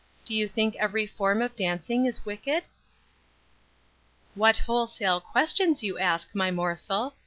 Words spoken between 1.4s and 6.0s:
of dancing is wicked?" "What wholesale questions you